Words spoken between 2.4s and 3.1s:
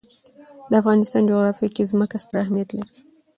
اهمیت لري.